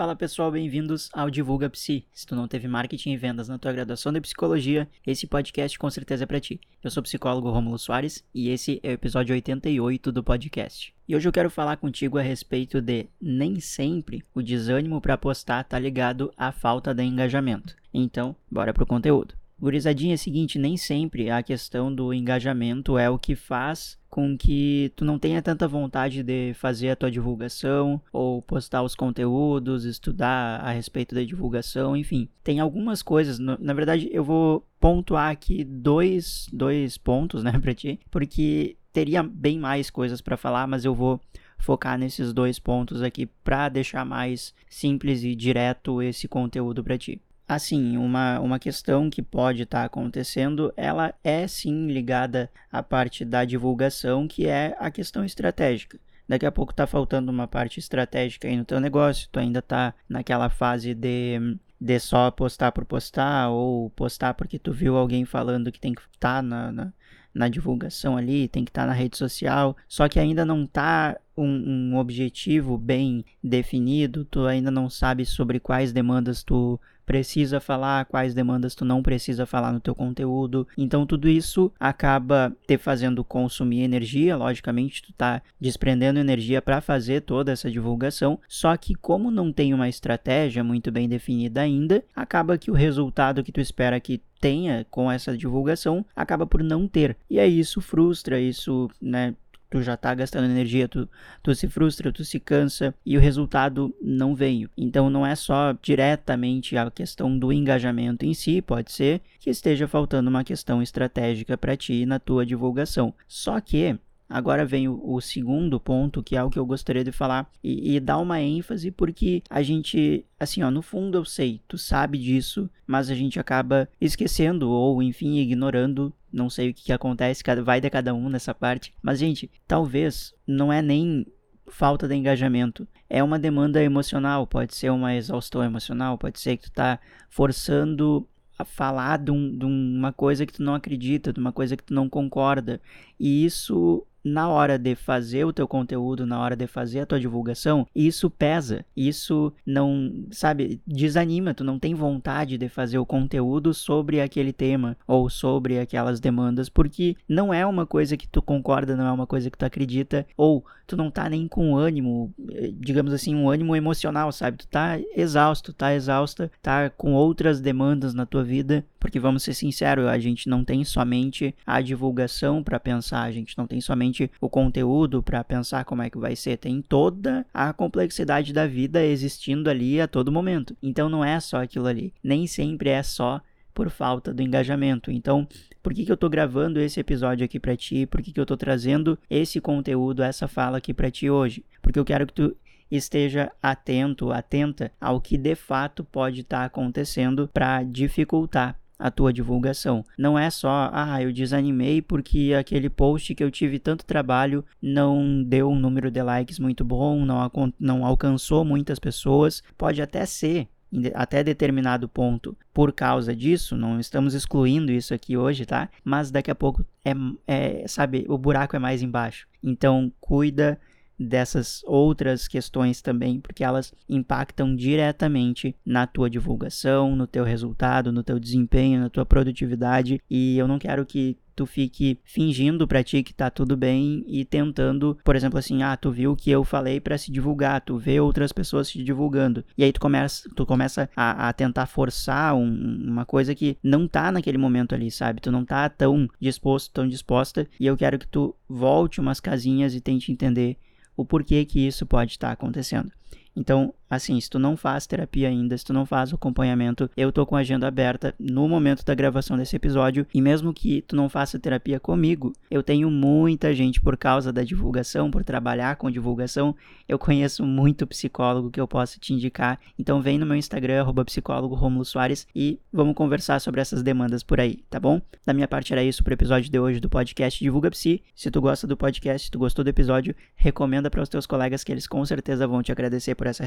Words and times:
Fala 0.00 0.16
pessoal, 0.16 0.50
bem-vindos 0.50 1.10
ao 1.12 1.28
Divulga 1.28 1.68
Psi. 1.68 2.06
Se 2.10 2.26
tu 2.26 2.34
não 2.34 2.48
teve 2.48 2.66
marketing 2.66 3.10
e 3.10 3.16
vendas 3.18 3.50
na 3.50 3.58
tua 3.58 3.70
graduação 3.70 4.10
de 4.10 4.18
psicologia, 4.22 4.88
esse 5.06 5.26
podcast 5.26 5.78
com 5.78 5.90
certeza 5.90 6.24
é 6.24 6.26
para 6.26 6.40
ti. 6.40 6.58
Eu 6.82 6.90
sou 6.90 7.02
o 7.02 7.04
psicólogo 7.04 7.50
Romulo 7.50 7.78
Soares 7.78 8.24
e 8.34 8.48
esse 8.48 8.80
é 8.82 8.88
o 8.88 8.92
episódio 8.92 9.34
88 9.34 10.10
do 10.10 10.24
podcast. 10.24 10.94
E 11.06 11.14
hoje 11.14 11.28
eu 11.28 11.32
quero 11.32 11.50
falar 11.50 11.76
contigo 11.76 12.16
a 12.16 12.22
respeito 12.22 12.80
de 12.80 13.08
nem 13.20 13.60
sempre 13.60 14.24
o 14.34 14.40
desânimo 14.40 15.02
para 15.02 15.18
postar 15.18 15.64
tá 15.64 15.78
ligado 15.78 16.32
à 16.34 16.50
falta 16.50 16.94
de 16.94 17.02
engajamento. 17.02 17.76
Então, 17.92 18.34
bora 18.50 18.72
pro 18.72 18.86
conteúdo. 18.86 19.34
Gurizadinha, 19.60 20.14
é 20.14 20.16
o 20.16 20.18
seguinte, 20.18 20.58
nem 20.58 20.78
sempre 20.78 21.30
a 21.30 21.42
questão 21.42 21.94
do 21.94 22.14
engajamento 22.14 22.96
é 22.96 23.10
o 23.10 23.18
que 23.18 23.36
faz 23.36 23.99
com 24.10 24.36
que 24.36 24.92
tu 24.96 25.04
não 25.04 25.18
tenha 25.18 25.40
tanta 25.40 25.68
vontade 25.68 26.22
de 26.22 26.52
fazer 26.54 26.90
a 26.90 26.96
tua 26.96 27.10
divulgação 27.10 28.02
ou 28.12 28.42
postar 28.42 28.82
os 28.82 28.96
conteúdos, 28.96 29.84
estudar 29.84 30.60
a 30.60 30.72
respeito 30.72 31.14
da 31.14 31.22
divulgação, 31.22 31.96
enfim. 31.96 32.28
Tem 32.42 32.58
algumas 32.58 33.02
coisas, 33.02 33.38
na 33.38 33.72
verdade 33.72 34.10
eu 34.12 34.24
vou 34.24 34.66
pontuar 34.80 35.30
aqui 35.30 35.62
dois, 35.62 36.46
dois 36.52 36.98
pontos, 36.98 37.44
né, 37.44 37.52
pra 37.60 37.72
ti, 37.72 38.00
porque 38.10 38.76
teria 38.92 39.22
bem 39.22 39.58
mais 39.58 39.88
coisas 39.88 40.20
para 40.20 40.36
falar, 40.36 40.66
mas 40.66 40.84
eu 40.84 40.94
vou 40.94 41.20
focar 41.56 41.98
nesses 41.98 42.32
dois 42.32 42.58
pontos 42.58 43.02
aqui 43.02 43.26
para 43.26 43.68
deixar 43.68 44.04
mais 44.04 44.54
simples 44.68 45.22
e 45.22 45.34
direto 45.34 46.02
esse 46.02 46.26
conteúdo 46.26 46.82
para 46.82 46.98
ti. 46.98 47.20
Assim, 47.50 47.96
uma, 47.96 48.38
uma 48.38 48.60
questão 48.60 49.10
que 49.10 49.20
pode 49.20 49.64
estar 49.64 49.80
tá 49.80 49.84
acontecendo, 49.84 50.72
ela 50.76 51.12
é 51.24 51.48
sim 51.48 51.88
ligada 51.88 52.48
à 52.70 52.80
parte 52.80 53.24
da 53.24 53.44
divulgação, 53.44 54.28
que 54.28 54.46
é 54.46 54.76
a 54.78 54.88
questão 54.88 55.24
estratégica. 55.24 55.98
Daqui 56.28 56.46
a 56.46 56.52
pouco 56.52 56.70
está 56.70 56.86
faltando 56.86 57.28
uma 57.28 57.48
parte 57.48 57.80
estratégica 57.80 58.46
aí 58.46 58.56
no 58.56 58.64
teu 58.64 58.78
negócio, 58.78 59.28
tu 59.32 59.40
ainda 59.40 59.58
está 59.58 59.92
naquela 60.08 60.48
fase 60.48 60.94
de, 60.94 61.58
de 61.80 61.98
só 61.98 62.30
postar 62.30 62.70
por 62.70 62.84
postar, 62.84 63.50
ou 63.50 63.90
postar 63.90 64.34
porque 64.34 64.56
tu 64.56 64.72
viu 64.72 64.96
alguém 64.96 65.24
falando 65.24 65.72
que 65.72 65.80
tem 65.80 65.92
que 65.92 66.02
estar 66.02 66.36
tá 66.36 66.42
na, 66.42 66.70
na, 66.70 66.92
na, 67.34 67.48
divulgação 67.48 68.16
ali, 68.16 68.46
tem 68.46 68.64
que 68.64 68.70
estar 68.70 68.82
tá 68.82 68.86
na 68.86 68.92
rede 68.92 69.16
social, 69.18 69.76
só 69.88 70.08
que 70.08 70.20
ainda 70.20 70.44
não 70.44 70.62
está 70.62 71.18
um, 71.40 71.92
um 71.92 71.96
objetivo 71.96 72.76
bem 72.76 73.24
definido, 73.42 74.24
tu 74.24 74.46
ainda 74.46 74.70
não 74.70 74.88
sabe 74.88 75.24
sobre 75.24 75.60
quais 75.60 75.92
demandas 75.92 76.42
tu 76.42 76.78
precisa 77.10 77.58
falar, 77.58 78.04
quais 78.04 78.34
demandas 78.34 78.72
tu 78.72 78.84
não 78.84 79.02
precisa 79.02 79.44
falar 79.44 79.72
no 79.72 79.80
teu 79.80 79.96
conteúdo. 79.96 80.64
Então 80.78 81.04
tudo 81.04 81.28
isso 81.28 81.72
acaba 81.80 82.56
te 82.68 82.78
fazendo 82.78 83.24
consumir 83.24 83.80
energia, 83.80 84.36
logicamente 84.36 85.02
tu 85.02 85.12
tá 85.14 85.42
desprendendo 85.60 86.20
energia 86.20 86.62
para 86.62 86.80
fazer 86.80 87.22
toda 87.22 87.50
essa 87.50 87.68
divulgação, 87.68 88.38
só 88.48 88.76
que 88.76 88.94
como 88.94 89.28
não 89.28 89.52
tem 89.52 89.74
uma 89.74 89.88
estratégia 89.88 90.62
muito 90.62 90.92
bem 90.92 91.08
definida 91.08 91.62
ainda, 91.62 92.04
acaba 92.14 92.56
que 92.56 92.70
o 92.70 92.74
resultado 92.74 93.42
que 93.42 93.50
tu 93.50 93.60
espera 93.60 93.98
que 93.98 94.22
tenha 94.40 94.86
com 94.88 95.10
essa 95.10 95.36
divulgação 95.36 96.06
acaba 96.14 96.46
por 96.46 96.62
não 96.62 96.86
ter. 96.86 97.16
E 97.28 97.40
aí 97.40 97.58
isso 97.58 97.80
frustra, 97.80 98.40
isso, 98.40 98.88
né, 99.02 99.34
tu 99.70 99.80
já 99.82 99.96
tá 99.96 100.12
gastando 100.14 100.44
energia, 100.44 100.88
tu, 100.88 101.08
tu 101.42 101.54
se 101.54 101.68
frustra, 101.68 102.12
tu 102.12 102.24
se 102.24 102.40
cansa 102.40 102.92
e 103.06 103.16
o 103.16 103.20
resultado 103.20 103.94
não 104.02 104.34
veio. 104.34 104.68
Então 104.76 105.08
não 105.08 105.24
é 105.24 105.34
só 105.34 105.74
diretamente 105.80 106.76
a 106.76 106.90
questão 106.90 107.38
do 107.38 107.52
engajamento 107.52 108.26
em 108.26 108.34
si, 108.34 108.60
pode 108.60 108.90
ser 108.90 109.20
que 109.38 109.48
esteja 109.48 109.86
faltando 109.86 110.28
uma 110.28 110.44
questão 110.44 110.82
estratégica 110.82 111.56
para 111.56 111.76
ti 111.76 112.04
na 112.04 112.18
tua 112.18 112.44
divulgação. 112.44 113.14
Só 113.28 113.60
que 113.60 113.96
Agora 114.30 114.64
vem 114.64 114.86
o, 114.86 115.00
o, 115.02 115.20
segundo 115.20 115.80
ponto, 115.80 116.22
que 116.22 116.36
é 116.36 116.44
o 116.44 116.48
que 116.48 116.58
eu 116.58 116.64
gostaria 116.64 117.02
de 117.02 117.10
falar 117.10 117.50
e, 117.64 117.96
e, 117.96 118.00
dar 118.00 118.18
uma 118.18 118.40
ênfase, 118.40 118.92
porque 118.92 119.42
a 119.50 119.60
gente, 119.60 120.24
assim, 120.38 120.62
ó, 120.62 120.70
no 120.70 120.82
fundo 120.82 121.18
eu 121.18 121.24
sei, 121.24 121.60
tu 121.66 121.76
sabe 121.76 122.16
disso, 122.16 122.70
mas 122.86 123.10
a 123.10 123.14
gente 123.16 123.40
acaba 123.40 123.88
esquecendo 124.00 124.70
ou, 124.70 125.02
enfim, 125.02 125.38
ignorando. 125.38 126.12
Não 126.32 126.48
sei 126.48 126.70
o 126.70 126.74
que, 126.74 126.84
que 126.84 126.92
acontece, 126.92 127.42
vai 127.64 127.80
de 127.80 127.90
cada 127.90 128.14
um 128.14 128.28
nessa 128.28 128.54
parte. 128.54 128.94
Mas, 129.02 129.18
gente, 129.18 129.50
talvez 129.66 130.32
não 130.46 130.72
é 130.72 130.80
nem 130.80 131.26
falta 131.66 132.06
de 132.06 132.14
engajamento. 132.14 132.86
É 133.08 133.24
uma 133.24 133.36
demanda 133.36 133.82
emocional, 133.82 134.46
pode 134.46 134.76
ser 134.76 134.90
uma 134.90 135.12
exaustão 135.16 135.64
emocional, 135.64 136.16
pode 136.16 136.38
ser 136.38 136.56
que 136.56 136.64
tu 136.64 136.72
tá 136.72 137.00
forçando 137.28 138.28
a 138.56 138.64
falar 138.64 139.18
de, 139.18 139.30
um, 139.30 139.56
de 139.56 139.64
uma 139.64 140.12
coisa 140.12 140.44
que 140.46 140.52
tu 140.52 140.62
não 140.62 140.74
acredita, 140.74 141.32
de 141.32 141.40
uma 141.40 141.52
coisa 141.52 141.76
que 141.76 141.82
tu 141.82 141.94
não 141.94 142.08
concorda. 142.08 142.80
E 143.18 143.44
isso 143.44 144.06
na 144.24 144.48
hora 144.48 144.78
de 144.78 144.94
fazer 144.94 145.44
o 145.44 145.52
teu 145.52 145.66
conteúdo, 145.66 146.26
na 146.26 146.40
hora 146.40 146.56
de 146.56 146.66
fazer 146.66 147.00
a 147.00 147.06
tua 147.06 147.20
divulgação, 147.20 147.86
isso 147.94 148.30
pesa. 148.30 148.84
Isso 148.96 149.52
não, 149.66 150.24
sabe, 150.30 150.80
desanima, 150.86 151.54
tu 151.54 151.64
não 151.64 151.78
tem 151.78 151.94
vontade 151.94 152.58
de 152.58 152.68
fazer 152.68 152.98
o 152.98 153.06
conteúdo 153.06 153.72
sobre 153.72 154.20
aquele 154.20 154.52
tema 154.52 154.96
ou 155.06 155.28
sobre 155.28 155.78
aquelas 155.78 156.20
demandas, 156.20 156.68
porque 156.68 157.16
não 157.28 157.52
é 157.52 157.64
uma 157.64 157.86
coisa 157.86 158.16
que 158.16 158.28
tu 158.28 158.42
concorda, 158.42 158.96
não 158.96 159.06
é 159.06 159.12
uma 159.12 159.26
coisa 159.26 159.50
que 159.50 159.58
tu 159.58 159.64
acredita, 159.64 160.26
ou 160.36 160.64
tu 160.86 160.96
não 160.96 161.10
tá 161.10 161.28
nem 161.28 161.46
com 161.46 161.76
ânimo, 161.76 162.34
eh, 162.50 162.72
digamos 162.74 163.12
assim, 163.12 163.34
um 163.34 163.48
ânimo 163.48 163.76
emocional, 163.76 164.32
sabe? 164.32 164.58
Tu 164.58 164.66
tá 164.66 164.98
exausto, 165.14 165.72
tá 165.72 165.94
exausta, 165.94 166.50
tá 166.60 166.90
com 166.90 167.12
outras 167.12 167.60
demandas 167.60 168.12
na 168.12 168.26
tua 168.26 168.42
vida, 168.42 168.84
porque 169.00 169.18
vamos 169.18 169.42
ser 169.42 169.54
sinceros, 169.54 170.06
a 170.06 170.18
gente 170.18 170.48
não 170.48 170.62
tem 170.62 170.84
somente 170.84 171.54
a 171.66 171.80
divulgação 171.80 172.62
para 172.62 172.78
pensar, 172.78 173.22
a 173.22 173.32
gente 173.32 173.56
não 173.56 173.66
tem 173.66 173.80
somente 173.80 174.30
o 174.40 174.48
conteúdo 174.48 175.22
para 175.22 175.42
pensar 175.42 175.84
como 175.86 176.02
é 176.02 176.10
que 176.10 176.18
vai 176.18 176.36
ser, 176.36 176.58
tem 176.58 176.82
toda 176.82 177.46
a 177.52 177.72
complexidade 177.72 178.52
da 178.52 178.66
vida 178.66 179.04
existindo 179.04 179.70
ali 179.70 180.00
a 180.00 180.06
todo 180.06 180.30
momento. 180.30 180.76
Então 180.82 181.08
não 181.08 181.24
é 181.24 181.40
só 181.40 181.62
aquilo 181.62 181.86
ali, 181.86 182.12
nem 182.22 182.46
sempre 182.46 182.90
é 182.90 183.02
só 183.02 183.40
por 183.72 183.88
falta 183.88 184.34
do 184.34 184.42
engajamento. 184.42 185.10
Então, 185.10 185.48
por 185.82 185.94
que, 185.94 186.04
que 186.04 186.10
eu 186.10 186.14
estou 186.14 186.28
gravando 186.28 186.80
esse 186.80 187.00
episódio 187.00 187.44
aqui 187.44 187.58
para 187.58 187.76
ti? 187.76 188.04
Por 188.04 188.20
que, 188.20 188.32
que 188.32 188.38
eu 188.40 188.44
estou 188.44 188.56
trazendo 188.56 189.18
esse 189.30 189.60
conteúdo, 189.60 190.22
essa 190.22 190.46
fala 190.46 190.78
aqui 190.78 190.92
para 190.92 191.10
ti 191.10 191.30
hoje? 191.30 191.64
Porque 191.80 191.98
eu 191.98 192.04
quero 192.04 192.26
que 192.26 192.34
tu 192.34 192.56
esteja 192.90 193.52
atento, 193.62 194.32
atenta 194.32 194.90
ao 195.00 195.20
que 195.20 195.38
de 195.38 195.54
fato 195.54 196.02
pode 196.02 196.40
estar 196.40 196.60
tá 196.60 196.64
acontecendo 196.64 197.48
para 197.52 197.82
dificultar 197.84 198.79
a 199.00 199.10
tua 199.10 199.32
divulgação. 199.32 200.04
Não 200.16 200.38
é 200.38 200.50
só, 200.50 200.90
ah, 200.92 201.20
eu 201.22 201.32
desanimei 201.32 202.02
porque 202.02 202.54
aquele 202.56 202.90
post 202.90 203.34
que 203.34 203.42
eu 203.42 203.50
tive 203.50 203.78
tanto 203.78 204.04
trabalho 204.04 204.64
não 204.80 205.42
deu 205.42 205.70
um 205.70 205.78
número 205.78 206.10
de 206.10 206.22
likes 206.22 206.58
muito 206.58 206.84
bom, 206.84 207.24
não, 207.24 207.50
não 207.78 208.04
alcançou 208.04 208.64
muitas 208.64 208.98
pessoas. 208.98 209.62
Pode 209.78 210.02
até 210.02 210.26
ser, 210.26 210.68
até 211.14 211.42
determinado 211.42 212.08
ponto 212.08 212.56
por 212.74 212.92
causa 212.92 213.34
disso, 213.34 213.76
não 213.76 213.98
estamos 213.98 214.34
excluindo 214.34 214.92
isso 214.92 215.14
aqui 215.14 215.36
hoje, 215.36 215.64
tá? 215.64 215.88
Mas 216.04 216.30
daqui 216.30 216.50
a 216.50 216.54
pouco 216.54 216.84
é, 217.04 217.12
é 217.46 217.88
sabe, 217.88 218.26
o 218.28 218.36
buraco 218.36 218.76
é 218.76 218.78
mais 218.78 219.02
embaixo. 219.02 219.48
Então 219.62 220.12
cuida 220.20 220.78
dessas 221.20 221.82
outras 221.84 222.48
questões 222.48 223.02
também, 223.02 223.38
porque 223.38 223.62
elas 223.62 223.92
impactam 224.08 224.74
diretamente 224.74 225.76
na 225.84 226.06
tua 226.06 226.30
divulgação, 226.30 227.14
no 227.14 227.26
teu 227.26 227.44
resultado, 227.44 228.10
no 228.10 228.22
teu 228.22 228.40
desempenho, 228.40 229.00
na 229.00 229.10
tua 229.10 229.26
produtividade, 229.26 230.18
e 230.30 230.56
eu 230.56 230.66
não 230.66 230.78
quero 230.78 231.04
que 231.04 231.36
tu 231.54 231.66
fique 231.66 232.18
fingindo 232.24 232.88
para 232.88 233.04
ti 233.04 233.22
que 233.22 233.34
tá 233.34 233.50
tudo 233.50 233.76
bem 233.76 234.24
e 234.26 234.46
tentando, 234.46 235.18
por 235.22 235.36
exemplo, 235.36 235.58
assim, 235.58 235.82
ah, 235.82 235.94
tu 235.94 236.10
viu 236.10 236.34
que 236.34 236.50
eu 236.50 236.64
falei 236.64 236.98
para 237.00 237.18
se 237.18 237.30
divulgar, 237.30 237.82
tu 237.82 237.98
vê 237.98 238.18
outras 238.18 238.50
pessoas 238.50 238.88
se 238.88 239.02
divulgando. 239.02 239.62
E 239.76 239.84
aí 239.84 239.92
tu 239.92 240.00
começa, 240.00 240.48
tu 240.56 240.64
começa 240.64 241.10
a, 241.14 241.48
a 241.48 241.52
tentar 241.52 241.84
forçar 241.84 242.54
um, 242.54 243.04
uma 243.06 243.26
coisa 243.26 243.54
que 243.54 243.76
não 243.82 244.08
tá 244.08 244.32
naquele 244.32 244.56
momento 244.56 244.94
ali, 244.94 245.10
sabe? 245.10 245.42
Tu 245.42 245.52
não 245.52 245.62
tá 245.62 245.86
tão 245.90 246.26
disposto, 246.40 246.94
tão 246.94 247.06
disposta, 247.06 247.68
e 247.78 247.86
eu 247.86 247.96
quero 247.96 248.18
que 248.18 248.26
tu 248.26 248.56
volte 248.66 249.20
umas 249.20 249.38
casinhas 249.38 249.94
e 249.94 250.00
tente 250.00 250.32
entender 250.32 250.78
o 251.20 251.24
porquê 251.24 251.64
que 251.64 251.86
isso 251.86 252.06
pode 252.06 252.32
estar 252.32 252.50
acontecendo. 252.50 253.12
Então, 253.54 253.92
assim, 254.10 254.40
se 254.40 254.50
tu 254.50 254.58
não 254.58 254.76
faz 254.76 255.06
terapia 255.06 255.48
ainda, 255.48 255.78
se 255.78 255.84
tu 255.84 255.92
não 255.92 256.04
faz 256.04 256.32
o 256.32 256.34
acompanhamento, 256.34 257.08
eu 257.16 257.30
tô 257.30 257.46
com 257.46 257.54
a 257.56 257.60
agenda 257.60 257.86
aberta 257.86 258.34
no 258.38 258.68
momento 258.68 259.04
da 259.04 259.14
gravação 259.14 259.56
desse 259.56 259.76
episódio. 259.76 260.26
E 260.34 260.42
mesmo 260.42 260.74
que 260.74 261.02
tu 261.02 261.14
não 261.14 261.28
faça 261.28 261.58
terapia 261.58 262.00
comigo, 262.00 262.52
eu 262.70 262.82
tenho 262.82 263.10
muita 263.10 263.72
gente 263.72 264.00
por 264.00 264.16
causa 264.16 264.52
da 264.52 264.64
divulgação, 264.64 265.30
por 265.30 265.44
trabalhar 265.44 265.96
com 265.96 266.10
divulgação. 266.10 266.74
Eu 267.08 267.18
conheço 267.18 267.64
muito 267.64 268.06
psicólogo 268.06 268.70
que 268.70 268.80
eu 268.80 268.88
posso 268.88 269.20
te 269.20 269.32
indicar. 269.32 269.78
Então 269.98 270.20
vem 270.20 270.38
no 270.38 270.46
meu 270.46 270.56
Instagram, 270.56 271.06
psicólogo 271.24 271.74
Romulo 271.74 272.04
Soares, 272.04 272.46
e 272.54 272.80
vamos 272.92 273.14
conversar 273.14 273.60
sobre 273.60 273.80
essas 273.80 274.02
demandas 274.02 274.42
por 274.42 274.58
aí, 274.58 274.82
tá 274.88 274.98
bom? 274.98 275.20
Da 275.44 275.52
minha 275.52 275.68
parte 275.68 275.92
era 275.92 276.02
isso 276.02 276.24
pro 276.24 276.34
episódio 276.34 276.70
de 276.70 276.78
hoje 276.78 276.98
do 276.98 277.08
podcast 277.08 277.62
Divulga 277.62 277.90
Psi. 277.90 278.22
Se 278.34 278.50
tu 278.50 278.60
gosta 278.60 278.86
do 278.86 278.96
podcast, 278.96 279.46
se 279.46 279.50
tu 279.50 279.58
gostou 279.58 279.84
do 279.84 279.88
episódio, 279.88 280.34
recomenda 280.56 281.10
para 281.10 281.22
os 281.22 281.28
teus 281.28 281.46
colegas 281.46 281.84
que 281.84 281.92
eles 281.92 282.06
com 282.06 282.24
certeza 282.24 282.66
vão 282.66 282.82
te 282.82 282.90
agradecer 282.90 283.34
por 283.34 283.46
essa 283.46 283.64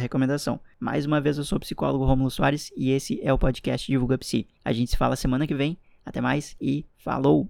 Mais 0.79 1.05
uma 1.05 1.21
vez, 1.21 1.37
eu 1.37 1.43
sou 1.43 1.57
o 1.57 1.61
psicólogo 1.61 2.05
Romulo 2.05 2.29
Soares 2.29 2.71
e 2.75 2.91
esse 2.91 3.19
é 3.21 3.31
o 3.33 3.37
podcast 3.37 3.89
Divulga 3.91 4.17
Psi. 4.17 4.47
A 4.63 4.73
gente 4.73 4.91
se 4.91 4.97
fala 4.97 5.15
semana 5.15 5.47
que 5.47 5.55
vem. 5.55 5.77
Até 6.05 6.19
mais 6.19 6.55
e 6.59 6.85
falou! 6.97 7.49